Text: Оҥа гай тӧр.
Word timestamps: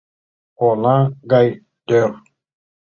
Оҥа 0.67 0.97
гай 1.31 1.47
тӧр. 1.87 2.09